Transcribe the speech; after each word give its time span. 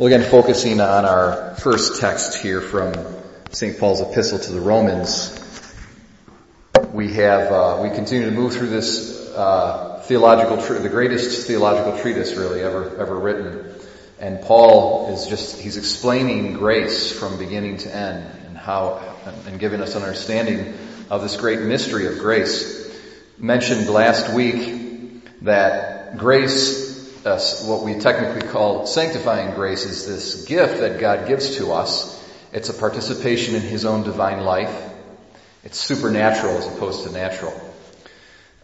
Well, 0.00 0.06
again, 0.06 0.30
focusing 0.30 0.80
on 0.80 1.04
our 1.04 1.56
first 1.56 2.00
text 2.00 2.40
here 2.40 2.62
from 2.62 2.94
St. 3.50 3.78
Paul's 3.78 4.00
epistle 4.00 4.38
to 4.38 4.50
the 4.50 4.58
Romans, 4.62 5.38
we 6.90 7.12
have, 7.12 7.52
uh, 7.52 7.80
we 7.82 7.90
continue 7.90 8.24
to 8.24 8.32
move 8.32 8.54
through 8.54 8.70
this, 8.70 9.28
uh, 9.36 10.02
theological, 10.06 10.56
the 10.56 10.88
greatest 10.88 11.46
theological 11.46 12.00
treatise 12.00 12.34
really 12.34 12.62
ever, 12.62 12.96
ever 12.96 13.14
written. 13.14 13.74
And 14.18 14.40
Paul 14.40 15.12
is 15.12 15.26
just, 15.26 15.60
he's 15.60 15.76
explaining 15.76 16.54
grace 16.54 17.12
from 17.12 17.36
beginning 17.36 17.76
to 17.76 17.94
end 17.94 18.24
and 18.46 18.56
how, 18.56 19.02
and 19.44 19.60
giving 19.60 19.82
us 19.82 19.96
an 19.96 20.02
understanding 20.02 20.78
of 21.10 21.20
this 21.20 21.36
great 21.36 21.60
mystery 21.60 22.06
of 22.06 22.20
grace. 22.20 22.90
Mentioned 23.36 23.90
last 23.90 24.32
week 24.32 25.42
that 25.42 26.16
grace 26.16 26.89
uh, 27.24 27.38
what 27.64 27.82
we 27.82 27.94
technically 27.94 28.48
call 28.48 28.86
sanctifying 28.86 29.54
grace 29.54 29.84
is 29.84 30.06
this 30.06 30.44
gift 30.46 30.80
that 30.80 31.00
God 31.00 31.28
gives 31.28 31.56
to 31.56 31.72
us. 31.72 32.16
It's 32.52 32.68
a 32.68 32.74
participation 32.74 33.54
in 33.54 33.62
His 33.62 33.84
own 33.84 34.02
divine 34.02 34.40
life. 34.40 34.90
It's 35.62 35.78
supernatural 35.78 36.56
as 36.56 36.66
opposed 36.66 37.06
to 37.06 37.12
natural. 37.12 37.52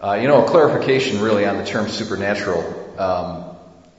Uh, 0.00 0.19
you 0.20 0.28
know, 0.28 0.45
a 0.45 0.48
clarification 0.48 1.20
really 1.20 1.45
on 1.45 1.59
the 1.59 1.64
term 1.64 1.88
supernatural. 1.88 2.95
Um, 2.98 3.56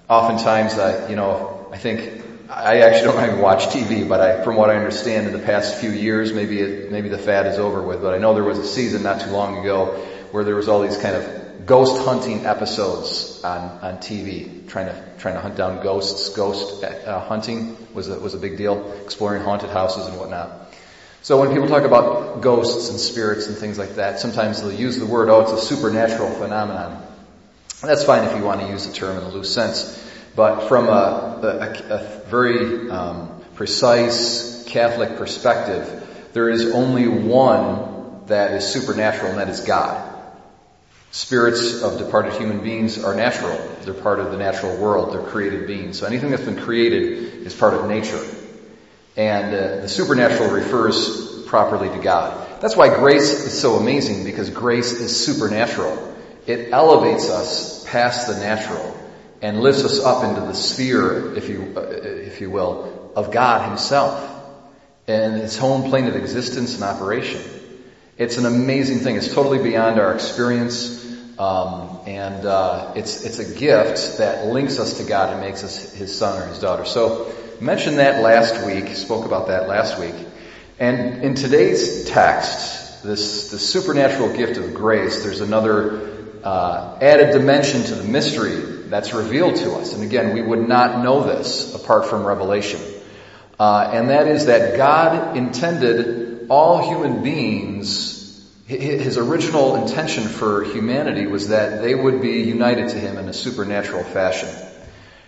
oftentimes, 0.09 0.77
I, 0.77 1.09
you 1.09 1.15
know, 1.15 1.69
I 1.71 1.77
think 1.77 2.23
I 2.49 2.81
actually 2.81 3.11
don't 3.11 3.23
even 3.29 3.39
watch 3.39 3.67
TV, 3.67 4.07
but 4.07 4.19
I, 4.19 4.43
from 4.43 4.55
what 4.55 4.69
I 4.69 4.75
understand, 4.75 5.27
in 5.27 5.33
the 5.33 5.39
past 5.39 5.77
few 5.77 5.91
years, 5.91 6.33
maybe 6.33 6.59
it, 6.59 6.91
maybe 6.91 7.09
the 7.09 7.17
fad 7.17 7.45
is 7.45 7.59
over 7.59 7.81
with. 7.81 8.01
But 8.01 8.13
I 8.13 8.17
know 8.17 8.33
there 8.33 8.43
was 8.43 8.57
a 8.57 8.67
season 8.67 9.03
not 9.03 9.21
too 9.21 9.31
long 9.31 9.57
ago 9.59 10.03
where 10.31 10.43
there 10.43 10.55
was 10.55 10.67
all 10.67 10.81
these 10.81 10.97
kind 10.97 11.15
of 11.15 11.46
ghost 11.67 12.05
hunting 12.05 12.45
episodes 12.45 13.43
on, 13.43 13.61
on 13.81 13.97
TV, 13.97 14.67
trying 14.69 14.87
to 14.87 15.03
trying 15.19 15.35
to 15.35 15.41
hunt 15.41 15.57
down 15.57 15.83
ghosts. 15.83 16.29
Ghost 16.29 16.83
uh, 16.83 17.19
hunting 17.19 17.77
was 17.93 18.07
a, 18.07 18.17
was 18.17 18.33
a 18.33 18.37
big 18.37 18.57
deal, 18.57 18.91
exploring 19.03 19.43
haunted 19.43 19.69
houses 19.69 20.07
and 20.07 20.17
whatnot. 20.17 20.73
So 21.21 21.39
when 21.41 21.51
people 21.51 21.67
talk 21.67 21.83
about 21.83 22.41
ghosts 22.41 22.89
and 22.89 22.97
spirits 22.97 23.47
and 23.47 23.57
things 23.57 23.77
like 23.77 23.95
that, 23.95 24.19
sometimes 24.19 24.61
they'll 24.61 24.71
use 24.71 24.97
the 24.97 25.05
word, 25.05 25.29
"Oh, 25.29 25.41
it's 25.41 25.51
a 25.51 25.61
supernatural 25.61 26.31
phenomenon." 26.31 27.03
That's 27.81 28.05
fine 28.05 28.23
if 28.23 28.35
you 28.35 28.43
want 28.43 28.61
to 28.61 28.67
use 28.67 28.87
the 28.87 28.93
term 28.93 29.17
in 29.17 29.23
a 29.23 29.29
loose 29.29 29.53
sense, 29.53 30.03
but 30.35 30.67
from 30.67 30.87
a, 30.87 31.39
a, 31.43 31.93
a 31.93 32.21
very 32.27 32.89
um, 32.89 33.41
precise 33.55 34.63
Catholic 34.67 35.17
perspective, 35.17 36.31
there 36.33 36.49
is 36.49 36.71
only 36.71 37.07
one 37.07 38.25
that 38.27 38.53
is 38.53 38.65
supernatural, 38.65 39.31
and 39.31 39.39
that 39.39 39.49
is 39.49 39.61
God. 39.61 40.06
Spirits 41.11 41.81
of 41.83 41.97
departed 41.97 42.33
human 42.33 42.61
beings 42.61 43.03
are 43.03 43.15
natural. 43.15 43.57
They're 43.81 43.93
part 43.93 44.19
of 44.19 44.31
the 44.31 44.37
natural 44.37 44.77
world. 44.77 45.13
They're 45.13 45.23
created 45.23 45.65
beings. 45.65 45.99
So 45.99 46.05
anything 46.05 46.31
that's 46.31 46.43
been 46.43 46.59
created 46.59 47.45
is 47.45 47.55
part 47.55 47.73
of 47.73 47.87
nature. 47.87 48.23
And 49.15 49.53
uh, 49.53 49.81
the 49.81 49.89
supernatural 49.89 50.51
refers 50.51 51.43
properly 51.45 51.89
to 51.89 51.99
God. 51.99 52.61
That's 52.61 52.75
why 52.75 52.89
grace 52.89 53.31
is 53.31 53.59
so 53.59 53.75
amazing 53.75 54.25
because 54.25 54.49
grace 54.49 54.91
is 54.91 55.25
supernatural. 55.25 56.15
It 56.45 56.71
elevates 56.71 57.29
us 57.29 57.85
past 57.85 58.27
the 58.27 58.35
natural 58.39 58.95
and 59.41 59.61
lifts 59.61 59.83
us 59.83 59.99
up 60.03 60.23
into 60.23 60.41
the 60.41 60.53
sphere, 60.53 61.35
if 61.35 61.49
you, 61.49 61.73
uh, 61.77 61.81
if 61.81 62.41
you 62.41 62.49
will, 62.49 63.11
of 63.15 63.31
God 63.31 63.67
Himself 63.67 64.33
and 65.07 65.35
His 65.35 65.57
home 65.57 65.89
plane 65.89 66.07
of 66.07 66.15
existence 66.15 66.75
and 66.75 66.83
operation. 66.83 67.41
It's 68.17 68.37
an 68.37 68.47
amazing 68.47 68.99
thing. 68.99 69.15
It's 69.15 69.31
totally 69.31 69.61
beyond 69.61 69.99
our 69.99 70.13
experience. 70.15 71.05
Um, 71.37 71.99
and 72.07 72.45
uh, 72.45 72.93
it's 72.95 73.23
it's 73.23 73.37
a 73.37 73.45
gift 73.45 74.17
that 74.17 74.47
links 74.47 74.79
us 74.79 74.97
to 74.97 75.03
God 75.03 75.33
and 75.33 75.41
makes 75.41 75.63
us 75.63 75.93
His 75.93 76.17
son 76.17 76.41
or 76.41 76.47
His 76.47 76.57
daughter. 76.57 76.85
So 76.85 77.31
mentioned 77.61 77.99
that 77.99 78.23
last 78.23 78.65
week. 78.65 78.95
Spoke 78.95 79.25
about 79.25 79.47
that 79.47 79.67
last 79.67 79.99
week. 79.99 80.15
And 80.79 81.23
in 81.23 81.35
today's 81.35 82.05
text, 82.05 83.03
this 83.03 83.51
the 83.51 83.59
supernatural 83.59 84.35
gift 84.35 84.57
of 84.57 84.73
grace, 84.73 85.23
there's 85.23 85.41
another 85.41 86.39
uh, 86.43 86.97
added 86.99 87.33
dimension 87.33 87.83
to 87.83 87.93
the 87.93 88.03
mystery 88.03 88.55
that's 88.89 89.13
revealed 89.13 89.57
to 89.57 89.73
us. 89.73 89.93
And 89.93 90.01
again, 90.01 90.33
we 90.33 90.41
would 90.41 90.67
not 90.67 91.03
know 91.03 91.23
this 91.23 91.75
apart 91.75 92.07
from 92.07 92.25
revelation. 92.25 92.81
Uh, 93.59 93.91
and 93.93 94.09
that 94.09 94.27
is 94.27 94.47
that 94.47 94.75
God 94.75 95.37
intended 95.37 96.47
all 96.49 96.87
human 96.87 97.21
beings 97.21 98.16
his 98.67 99.17
original 99.17 99.77
intention 99.77 100.25
for 100.25 100.63
humanity 100.63 101.25
was 101.25 101.47
that 101.49 101.81
they 101.81 101.95
would 101.95 102.21
be 102.21 102.41
united 102.41 102.89
to 102.89 102.99
him 102.99 103.17
in 103.17 103.29
a 103.29 103.33
supernatural 103.33 104.03
fashion. 104.03 104.49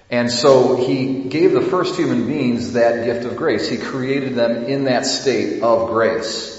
And 0.10 0.30
so 0.30 0.76
he 0.76 1.24
gave 1.24 1.54
the 1.54 1.62
first 1.62 1.96
human 1.96 2.28
beings 2.28 2.74
that 2.74 3.06
gift 3.06 3.26
of 3.26 3.38
grace. 3.38 3.70
He 3.70 3.78
created 3.78 4.36
them 4.36 4.66
in 4.66 4.86
that 4.86 5.06
state 5.06 5.62
of 5.62 5.90
grace. 5.90 6.56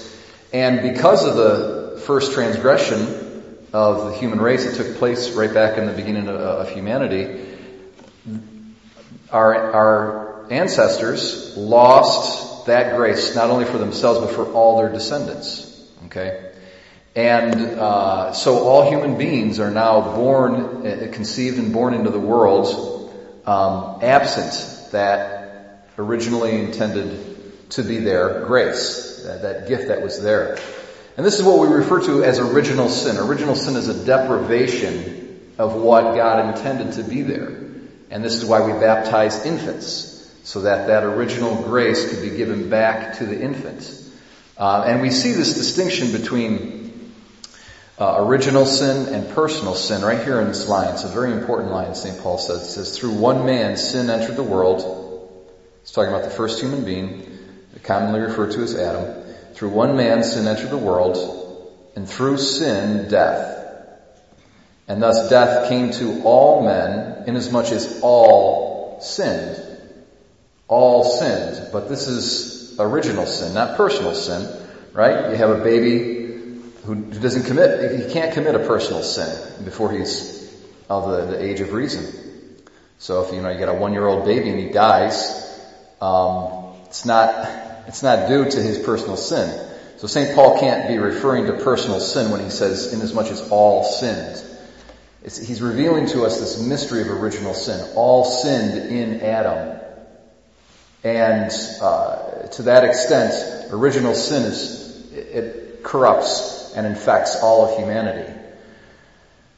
And 0.51 0.81
because 0.81 1.25
of 1.25 1.35
the 1.35 2.01
first 2.05 2.33
transgression 2.33 3.57
of 3.73 4.11
the 4.11 4.17
human 4.17 4.41
race 4.41 4.65
that 4.65 4.75
took 4.83 4.97
place 4.97 5.31
right 5.31 5.53
back 5.53 5.77
in 5.77 5.85
the 5.85 5.93
beginning 5.93 6.27
of, 6.27 6.69
humanity, 6.71 7.45
our, 9.29 9.73
our 9.73 10.51
ancestors 10.51 11.55
lost 11.55 12.65
that 12.65 12.95
grace 12.95 13.35
not 13.35 13.49
only 13.51 13.65
for 13.65 13.77
themselves 13.77 14.19
but 14.19 14.31
for 14.31 14.51
all 14.51 14.77
their 14.77 14.91
descendants. 14.91 15.67
Okay? 16.05 16.51
And 17.15 17.55
uh, 17.55 18.31
so 18.31 18.59
all 18.67 18.89
human 18.89 19.17
beings 19.17 19.59
are 19.59 19.71
now 19.71 20.15
born, 20.15 20.87
uh, 20.87 21.09
conceived 21.11 21.57
and 21.57 21.73
born 21.73 21.93
into 21.93 22.09
the 22.09 22.19
world, 22.19 23.13
um, 23.45 23.99
absent 24.01 24.91
that 24.91 25.89
originally 25.97 26.57
intended 26.57 27.69
to 27.71 27.83
be 27.83 27.97
there 27.97 28.45
grace, 28.45 29.23
that, 29.23 29.41
that 29.41 29.67
gift 29.67 29.89
that 29.89 30.01
was 30.01 30.21
there. 30.23 30.57
And 31.17 31.25
this 31.25 31.37
is 31.37 31.45
what 31.45 31.59
we 31.59 31.67
refer 31.67 32.01
to 32.05 32.23
as 32.23 32.39
original 32.39 32.87
sin. 32.87 33.17
Original 33.17 33.55
sin 33.55 33.75
is 33.75 33.89
a 33.89 34.05
deprivation 34.05 35.51
of 35.57 35.75
what 35.75 36.15
God 36.15 36.55
intended 36.55 36.93
to 36.93 37.03
be 37.03 37.23
there. 37.23 37.57
And 38.09 38.23
this 38.23 38.35
is 38.35 38.45
why 38.45 38.65
we 38.65 38.71
baptize 38.79 39.45
infants, 39.45 40.31
so 40.43 40.61
that 40.61 40.87
that 40.87 41.03
original 41.03 41.61
grace 41.63 42.09
could 42.09 42.21
be 42.21 42.37
given 42.37 42.69
back 42.69 43.17
to 43.17 43.25
the 43.25 43.39
infant. 43.39 43.97
Uh, 44.57 44.83
and 44.87 45.01
we 45.01 45.09
see 45.09 45.33
this 45.33 45.55
distinction 45.55 46.11
between 46.11 46.80
uh, 48.01 48.15
original 48.17 48.65
sin 48.65 49.13
and 49.13 49.29
personal 49.35 49.75
sin 49.75 50.01
right 50.01 50.23
here 50.23 50.41
in 50.41 50.47
this 50.47 50.67
line. 50.67 50.91
It's 50.91 51.03
a 51.03 51.07
very 51.07 51.31
important 51.31 51.69
line 51.69 51.93
St. 51.93 52.19
Paul 52.19 52.39
says. 52.39 52.63
It 52.63 52.71
says, 52.71 52.97
through 52.97 53.13
one 53.13 53.45
man 53.45 53.77
sin 53.77 54.09
entered 54.09 54.37
the 54.37 54.43
world. 54.43 55.39
It's 55.83 55.91
talking 55.91 56.11
about 56.11 56.23
the 56.23 56.31
first 56.31 56.59
human 56.59 56.83
being, 56.83 57.37
commonly 57.83 58.21
referred 58.21 58.53
to 58.53 58.61
as 58.63 58.75
Adam. 58.75 59.23
Through 59.53 59.69
one 59.69 59.97
man 59.97 60.23
sin 60.23 60.47
entered 60.47 60.71
the 60.71 60.79
world, 60.79 61.15
and 61.95 62.09
through 62.09 62.39
sin 62.39 63.07
death. 63.07 63.59
And 64.87 64.99
thus 64.99 65.29
death 65.29 65.69
came 65.69 65.91
to 65.91 66.23
all 66.23 66.65
men, 66.65 67.25
inasmuch 67.27 67.71
as 67.71 67.99
all 68.01 68.99
sinned. 68.99 69.63
All 70.67 71.03
sinned. 71.03 71.71
But 71.71 71.87
this 71.87 72.07
is 72.07 72.79
original 72.79 73.27
sin, 73.27 73.53
not 73.53 73.77
personal 73.77 74.15
sin, 74.15 74.47
right? 74.91 75.29
You 75.29 75.35
have 75.35 75.51
a 75.51 75.63
baby 75.63 76.20
who 76.83 76.95
doesn't 76.95 77.43
commit, 77.43 78.01
he 78.01 78.11
can't 78.11 78.33
commit 78.33 78.55
a 78.55 78.59
personal 78.59 79.03
sin 79.03 79.65
before 79.65 79.91
he's 79.91 80.41
of 80.89 81.09
the, 81.09 81.37
the 81.37 81.43
age 81.43 81.59
of 81.61 81.73
reason. 81.73 82.05
So 82.97 83.23
if 83.23 83.33
you 83.33 83.41
know 83.41 83.49
you 83.49 83.57
get 83.57 83.69
a 83.69 83.73
one-year-old 83.73 84.25
baby 84.25 84.49
and 84.49 84.59
he 84.59 84.69
dies, 84.69 85.59
um, 86.01 86.73
it's 86.85 87.05
not 87.05 87.49
it's 87.87 88.03
not 88.03 88.27
due 88.27 88.49
to 88.49 88.61
his 88.61 88.77
personal 88.79 89.17
sin. 89.17 89.67
So 89.97 90.07
St. 90.07 90.35
Paul 90.35 90.59
can't 90.59 90.87
be 90.87 90.97
referring 90.97 91.45
to 91.47 91.53
personal 91.53 91.99
sin 91.99 92.31
when 92.31 92.43
he 92.43 92.49
says, 92.49 92.93
"Inasmuch 92.93 93.27
as 93.27 93.49
all 93.49 93.83
sinned." 93.83 94.43
It's, 95.23 95.37
he's 95.37 95.61
revealing 95.61 96.07
to 96.07 96.25
us 96.25 96.39
this 96.39 96.59
mystery 96.59 97.01
of 97.01 97.09
original 97.09 97.53
sin. 97.53 97.87
All 97.95 98.25
sinned 98.25 98.91
in 98.91 99.21
Adam, 99.21 99.79
and 101.03 101.51
uh, 101.81 102.47
to 102.53 102.63
that 102.63 102.83
extent, 102.83 103.71
original 103.71 104.15
sin 104.15 104.43
is 104.43 105.11
it, 105.11 105.17
it 105.17 105.83
corrupts 105.83 106.60
and 106.75 106.85
infects 106.85 107.35
all 107.41 107.65
of 107.65 107.77
humanity. 107.77 108.31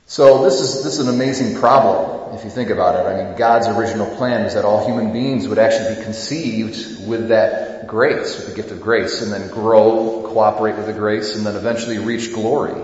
So 0.05 0.43
this 0.43 0.59
is, 0.59 0.83
this 0.83 0.99
is 0.99 1.07
an 1.07 1.13
amazing 1.13 1.59
problem 1.59 2.35
if 2.35 2.43
you 2.43 2.49
think 2.49 2.69
about 2.69 2.95
it. 2.95 3.07
I 3.07 3.23
mean, 3.23 3.37
God's 3.37 3.67
original 3.67 4.15
plan 4.15 4.43
was 4.43 4.55
that 4.55 4.65
all 4.65 4.85
human 4.85 5.13
beings 5.13 5.47
would 5.47 5.57
actually 5.57 5.95
be 5.95 6.03
conceived 6.03 7.07
with 7.07 7.29
that 7.29 7.87
grace, 7.87 8.37
with 8.37 8.49
the 8.49 8.55
gift 8.55 8.71
of 8.71 8.81
grace, 8.81 9.21
and 9.21 9.31
then 9.31 9.49
grow, 9.49 10.23
cooperate 10.27 10.75
with 10.75 10.87
the 10.87 10.93
grace, 10.93 11.35
and 11.35 11.45
then 11.45 11.55
eventually 11.55 11.99
reach 11.99 12.33
glory 12.33 12.79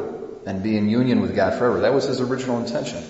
and 0.46 0.64
be 0.64 0.78
in 0.78 0.90
union 0.90 1.22
with 1.22 1.36
God 1.36 1.58
forever. 1.58 1.82
That 1.82 1.94
was 1.94 2.06
his 2.06 2.22
original 2.22 2.60
intention. 2.60 3.04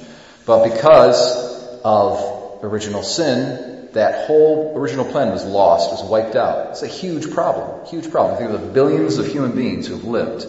But 0.46 0.74
because 0.74 1.80
of 1.84 2.64
original 2.64 3.04
sin, 3.04 3.90
that 3.94 4.28
whole 4.28 4.74
original 4.76 5.06
plan 5.06 5.32
was 5.32 5.46
lost, 5.46 5.92
was 5.92 6.04
wiped 6.04 6.36
out. 6.36 6.72
It's 6.72 6.84
a 6.84 6.88
huge 6.88 7.32
problem, 7.32 7.86
huge 7.86 8.10
problem. 8.12 8.38
Think 8.38 8.52
of 8.52 8.62
the 8.62 8.68
billions 8.68 9.18
of 9.18 9.28
human 9.28 9.52
beings 9.56 9.88
who 9.88 9.96
have 9.96 10.04
lived 10.04 10.48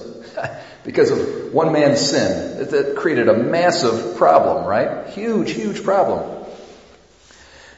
because 0.84 1.10
of 1.10 1.52
one 1.52 1.72
man's 1.72 2.00
sin. 2.00 2.68
That 2.70 2.96
created 2.96 3.28
a 3.28 3.36
massive 3.36 4.16
problem, 4.16 4.66
right? 4.66 5.08
Huge, 5.10 5.52
huge 5.52 5.82
problem. 5.82 6.40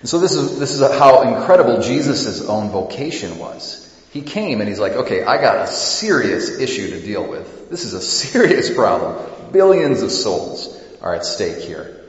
And 0.00 0.08
so 0.08 0.18
this 0.18 0.32
is, 0.32 0.58
this 0.58 0.72
is 0.72 0.80
how 0.80 1.22
incredible 1.22 1.80
Jesus' 1.80 2.46
own 2.46 2.70
vocation 2.70 3.38
was. 3.38 3.88
He 4.10 4.20
came 4.20 4.60
and 4.60 4.68
he's 4.68 4.80
like, 4.80 4.92
okay, 4.92 5.22
I 5.22 5.40
got 5.40 5.56
a 5.56 5.66
serious 5.68 6.58
issue 6.58 6.90
to 6.90 7.00
deal 7.00 7.26
with. 7.26 7.70
This 7.70 7.84
is 7.84 7.94
a 7.94 8.00
serious 8.02 8.74
problem. 8.74 9.52
Billions 9.52 10.02
of 10.02 10.10
souls 10.10 10.78
are 11.00 11.14
at 11.14 11.24
stake 11.24 11.58
here. 11.58 12.00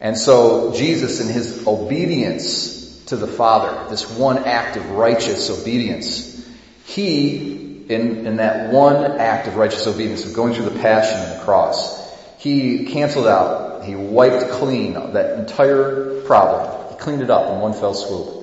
And 0.00 0.18
so 0.18 0.72
Jesus 0.74 1.20
in 1.20 1.32
his 1.32 1.66
obedience 1.66 3.04
to 3.06 3.16
the 3.16 3.28
Father, 3.28 3.88
this 3.90 4.10
one 4.10 4.38
act 4.38 4.76
of 4.76 4.90
righteous 4.90 5.50
obedience, 5.50 6.44
he, 6.84 7.61
in, 7.88 8.26
in 8.26 8.36
that 8.36 8.72
one 8.72 9.04
act 9.04 9.48
of 9.48 9.56
righteous 9.56 9.86
obedience 9.86 10.24
of 10.24 10.34
going 10.34 10.54
through 10.54 10.70
the 10.70 10.80
passion 10.80 11.18
and 11.18 11.40
the 11.40 11.44
cross, 11.44 12.00
he 12.38 12.86
canceled 12.86 13.26
out, 13.26 13.84
he 13.84 13.94
wiped 13.94 14.50
clean 14.52 14.94
that 14.94 15.38
entire 15.38 16.22
problem. 16.22 16.90
He 16.90 16.96
cleaned 16.96 17.22
it 17.22 17.30
up 17.30 17.52
in 17.52 17.60
one 17.60 17.72
fell 17.72 17.94
swoop. 17.94 18.42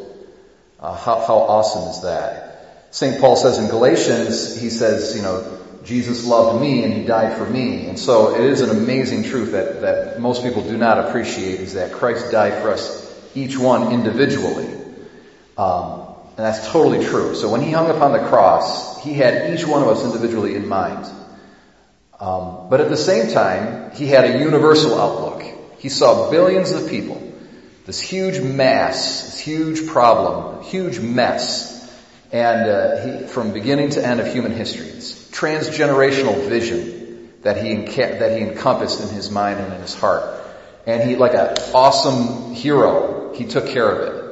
Uh, 0.79 0.95
how, 0.95 1.19
how 1.19 1.35
awesome 1.35 1.89
is 1.89 2.01
that? 2.03 2.87
St. 2.91 3.19
Paul 3.19 3.35
says 3.35 3.57
in 3.57 3.67
Galatians, 3.67 4.59
he 4.59 4.69
says, 4.69 5.15
you 5.15 5.21
know, 5.21 5.57
Jesus 5.83 6.25
loved 6.25 6.61
me 6.61 6.83
and 6.83 6.93
he 6.93 7.05
died 7.05 7.37
for 7.37 7.45
me. 7.45 7.87
And 7.87 7.99
so 7.99 8.35
it 8.35 8.41
is 8.41 8.61
an 8.61 8.69
amazing 8.69 9.23
truth 9.23 9.51
that, 9.51 9.81
that 9.81 10.19
most 10.19 10.43
people 10.43 10.61
do 10.63 10.77
not 10.77 11.09
appreciate 11.09 11.59
is 11.59 11.73
that 11.73 11.91
Christ 11.93 12.31
died 12.31 12.61
for 12.61 12.71
us, 12.71 13.05
each 13.35 13.57
one 13.57 13.91
individually. 13.91 14.67
Um, 15.57 16.08
and 16.39 16.47
that's 16.47 16.69
totally 16.69 17.05
true. 17.05 17.35
So 17.35 17.49
when 17.49 17.59
he 17.59 17.69
hung 17.69 17.89
upon 17.89 18.13
the 18.13 18.25
cross, 18.29 19.03
he 19.03 19.13
had 19.13 19.53
each 19.53 19.67
one 19.67 19.81
of 19.81 19.89
us 19.89 20.05
individually 20.05 20.55
in 20.55 20.69
mind. 20.69 21.05
Um, 22.17 22.69
but 22.69 22.79
at 22.79 22.87
the 22.87 22.95
same 22.95 23.29
time, 23.29 23.91
he 23.91 24.07
had 24.07 24.23
a 24.23 24.39
universal 24.39 24.97
outlook. 24.97 25.43
He 25.79 25.89
saw 25.89 26.31
billions 26.31 26.71
of 26.71 26.89
people, 26.89 27.21
this 27.85 27.99
huge 27.99 28.39
mass, 28.39 29.23
this 29.25 29.39
huge 29.41 29.85
problem, 29.87 30.63
huge 30.63 31.01
mess, 31.01 31.93
and 32.31 32.69
uh, 32.69 33.01
he, 33.01 33.27
from 33.27 33.51
beginning 33.51 33.89
to 33.89 34.05
end 34.05 34.21
of 34.21 34.31
human 34.31 34.53
history, 34.53 34.85
this 34.85 35.29
transgenerational 35.31 36.47
vision 36.47 37.33
that 37.41 37.57
he 37.57 37.75
enca- 37.75 38.19
that 38.19 38.37
he 38.37 38.45
encompassed 38.45 39.01
in 39.01 39.09
his 39.09 39.29
mind 39.29 39.59
and 39.59 39.73
in 39.73 39.81
his 39.81 39.93
heart, 39.93 40.23
and 40.87 41.03
he, 41.03 41.17
like 41.17 41.33
an 41.33 41.57
awesome 41.73 42.53
hero, 42.53 43.33
he 43.33 43.43
took 43.43 43.67
care 43.67 43.91
of 43.91 44.07
it. 44.07 44.28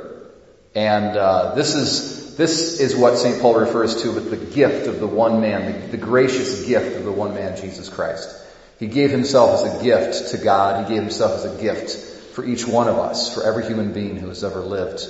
And 0.78 1.18
uh, 1.18 1.56
this 1.56 1.74
is 1.74 2.36
this 2.36 2.80
is 2.80 2.96
what 2.96 3.18
St. 3.18 3.42
Paul 3.42 3.56
refers 3.56 4.04
to 4.04 4.12
with 4.12 4.30
the 4.30 4.38
gift 4.38 4.86
of 4.86 5.00
the 5.00 5.08
one 5.08 5.42
man, 5.42 5.72
the, 5.72 5.88
the 5.88 5.98
gracious 5.98 6.68
gift 6.68 6.96
of 6.96 7.04
the 7.04 7.12
one 7.12 7.34
man, 7.34 7.60
Jesus 7.60 7.90
Christ. 7.90 8.30
He 8.78 8.86
gave 8.86 9.10
himself 9.10 9.66
as 9.66 9.74
a 9.74 9.84
gift 9.84 10.30
to 10.34 10.38
God. 10.38 10.86
He 10.86 10.94
gave 10.94 11.02
himself 11.02 11.44
as 11.44 11.46
a 11.46 11.60
gift 11.60 11.90
for 12.36 12.46
each 12.46 12.68
one 12.68 12.88
of 12.88 13.00
us, 13.00 13.34
for 13.34 13.42
every 13.42 13.66
human 13.66 13.92
being 13.92 14.18
who 14.18 14.28
has 14.28 14.44
ever 14.44 14.60
lived, 14.60 15.02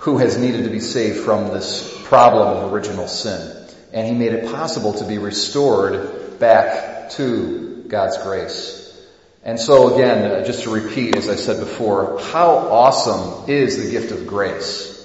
who 0.00 0.18
has 0.18 0.36
needed 0.36 0.64
to 0.64 0.70
be 0.70 0.80
saved 0.80 1.20
from 1.20 1.54
this 1.54 1.90
problem 2.04 2.58
of 2.58 2.70
original 2.70 3.08
sin. 3.08 3.66
And 3.94 4.06
he 4.06 4.12
made 4.12 4.34
it 4.34 4.52
possible 4.52 4.92
to 4.92 5.06
be 5.06 5.16
restored 5.16 6.38
back 6.38 7.08
to 7.12 7.82
God's 7.88 8.18
grace. 8.18 8.94
And 9.42 9.58
so 9.58 9.94
again, 9.94 10.30
uh, 10.30 10.44
just 10.44 10.64
to 10.64 10.70
repeat, 10.70 11.16
as 11.16 11.30
I 11.30 11.36
said 11.36 11.60
before, 11.60 12.20
how 12.20 12.50
awesome 12.50 13.48
is 13.48 13.82
the 13.82 13.90
gift 13.90 14.12
of 14.12 14.26
grace? 14.26 14.97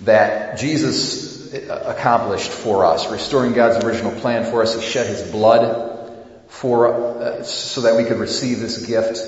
That 0.00 0.58
Jesus 0.58 1.52
accomplished 1.52 2.50
for 2.50 2.84
us, 2.84 3.10
restoring 3.10 3.52
God's 3.52 3.84
original 3.84 4.12
plan 4.20 4.50
for 4.50 4.62
us. 4.62 4.74
He 4.74 4.80
shed 4.80 5.06
His 5.06 5.30
blood 5.30 6.14
for 6.48 6.88
uh, 6.88 7.42
so 7.42 7.82
that 7.82 7.96
we 7.96 8.04
could 8.04 8.18
receive 8.18 8.60
this 8.60 8.86
gift. 8.86 9.18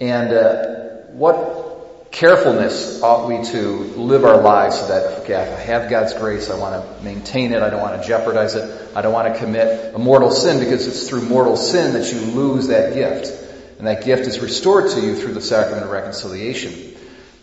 And 0.00 0.32
uh, 0.32 0.66
what 1.12 2.10
carefulness 2.14 3.02
ought 3.02 3.26
we 3.26 3.44
to 3.44 3.60
live 3.96 4.24
our 4.24 4.40
lives 4.40 4.78
so 4.78 4.86
that 4.86 5.22
okay, 5.22 5.34
I 5.34 5.44
have 5.44 5.90
God's 5.90 6.14
grace, 6.14 6.48
I 6.48 6.58
want 6.58 6.98
to 6.98 7.04
maintain 7.04 7.52
it. 7.52 7.60
I 7.62 7.70
don't 7.70 7.80
want 7.80 8.00
to 8.00 8.06
jeopardize 8.06 8.54
it. 8.54 8.96
I 8.96 9.02
don't 9.02 9.12
want 9.12 9.34
to 9.34 9.40
commit 9.40 9.94
a 9.94 9.98
mortal 9.98 10.30
sin 10.30 10.60
because 10.60 10.86
it's 10.86 11.08
through 11.08 11.22
mortal 11.22 11.56
sin 11.56 11.94
that 11.94 12.12
you 12.12 12.20
lose 12.20 12.68
that 12.68 12.94
gift. 12.94 13.40
And 13.78 13.88
that 13.88 14.04
gift 14.04 14.28
is 14.28 14.38
restored 14.38 14.92
to 14.92 15.00
you 15.00 15.16
through 15.16 15.34
the 15.34 15.40
sacrament 15.40 15.84
of 15.84 15.90
reconciliation. 15.90 16.93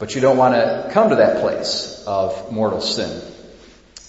But 0.01 0.15
you 0.15 0.21
don't 0.21 0.37
want 0.37 0.55
to 0.55 0.89
come 0.93 1.11
to 1.11 1.17
that 1.17 1.41
place 1.41 2.03
of 2.07 2.51
mortal 2.51 2.81
sin. 2.81 3.21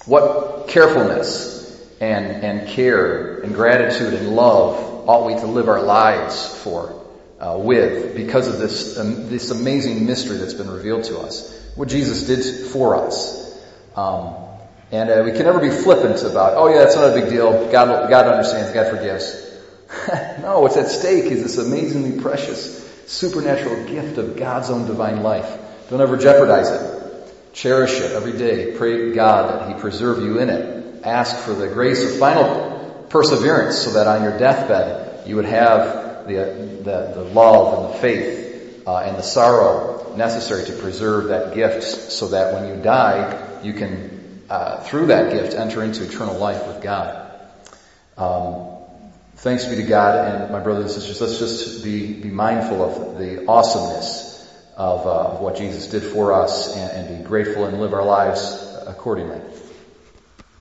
What 0.06 0.68
carefulness 0.68 1.86
and, 2.00 2.24
and 2.42 2.66
care 2.66 3.40
and 3.40 3.54
gratitude 3.54 4.14
and 4.14 4.34
love 4.34 5.06
ought 5.06 5.26
we 5.26 5.34
to 5.34 5.46
live 5.46 5.68
our 5.68 5.82
lives 5.82 6.46
for, 6.46 7.04
uh, 7.38 7.58
with, 7.58 8.16
because 8.16 8.48
of 8.48 8.58
this, 8.58 8.98
um, 8.98 9.28
this 9.28 9.50
amazing 9.50 10.06
mystery 10.06 10.38
that's 10.38 10.54
been 10.54 10.70
revealed 10.70 11.04
to 11.04 11.18
us. 11.18 11.54
What 11.74 11.90
Jesus 11.90 12.26
did 12.26 12.70
for 12.70 12.96
us. 12.96 13.54
Um, 13.94 14.34
and 14.92 15.10
uh, 15.10 15.22
we 15.26 15.32
can 15.32 15.42
never 15.42 15.60
be 15.60 15.68
flippant 15.68 16.22
about, 16.22 16.54
oh 16.56 16.68
yeah, 16.68 16.78
that's 16.78 16.96
not 16.96 17.10
a 17.10 17.20
big 17.20 17.28
deal. 17.28 17.70
God, 17.70 18.08
God 18.08 18.28
understands. 18.28 18.72
God 18.72 18.88
forgives. 18.96 19.60
no, 20.40 20.60
what's 20.60 20.78
at 20.78 20.88
stake 20.88 21.30
is 21.30 21.42
this 21.42 21.58
amazingly 21.58 22.18
precious 22.18 22.80
supernatural 23.06 23.84
gift 23.88 24.16
of 24.16 24.38
God's 24.38 24.70
own 24.70 24.86
divine 24.86 25.22
life. 25.22 25.58
Don't 25.92 26.00
ever 26.00 26.16
jeopardize 26.16 26.70
it. 26.70 27.52
Cherish 27.52 28.00
it 28.00 28.12
every 28.12 28.32
day. 28.32 28.74
Pray 28.78 29.12
God 29.12 29.60
that 29.60 29.68
He 29.68 29.78
preserve 29.78 30.22
you 30.22 30.38
in 30.38 30.48
it. 30.48 31.04
Ask 31.04 31.36
for 31.44 31.52
the 31.52 31.68
grace 31.68 32.02
of 32.02 32.18
final 32.18 33.06
perseverance 33.10 33.76
so 33.76 33.90
that 33.90 34.06
on 34.06 34.22
your 34.22 34.38
deathbed 34.38 35.28
you 35.28 35.36
would 35.36 35.44
have 35.44 36.26
the, 36.26 36.80
the, 36.82 37.12
the 37.14 37.24
love 37.34 37.84
and 37.84 37.92
the 37.92 37.98
faith 37.98 38.84
uh, 38.86 39.00
and 39.00 39.18
the 39.18 39.22
sorrow 39.22 40.14
necessary 40.16 40.64
to 40.64 40.72
preserve 40.72 41.26
that 41.26 41.54
gift 41.54 41.82
so 41.82 42.28
that 42.28 42.54
when 42.54 42.74
you 42.74 42.82
die, 42.82 43.60
you 43.62 43.74
can, 43.74 44.40
uh, 44.48 44.80
through 44.84 45.08
that 45.08 45.30
gift, 45.34 45.52
enter 45.52 45.82
into 45.82 46.04
eternal 46.04 46.38
life 46.38 46.66
with 46.68 46.82
God. 46.82 47.38
Um, 48.16 48.78
thanks 49.34 49.66
be 49.66 49.76
to 49.76 49.82
God 49.82 50.42
and 50.42 50.52
my 50.52 50.60
brothers 50.60 50.94
and 50.94 51.02
sisters. 51.02 51.20
Let's 51.20 51.38
just 51.38 51.84
be, 51.84 52.14
be 52.14 52.30
mindful 52.30 52.82
of 52.82 53.18
the 53.18 53.46
awesomeness 53.46 54.21
of, 54.82 55.06
uh, 55.06 55.38
what 55.38 55.56
Jesus 55.56 55.86
did 55.86 56.02
for 56.02 56.32
us 56.32 56.76
and, 56.76 56.90
and 56.90 57.18
be 57.18 57.24
grateful 57.24 57.66
and 57.66 57.80
live 57.80 57.94
our 57.94 58.04
lives 58.04 58.76
accordingly. 58.86 59.40